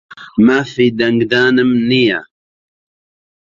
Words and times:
مافی 0.45 0.87
دەنگدانم 0.99 1.69
نییە. 1.89 2.19